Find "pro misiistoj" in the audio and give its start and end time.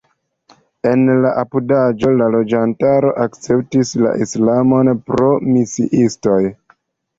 5.13-6.43